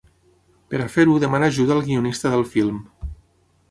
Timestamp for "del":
2.37-2.51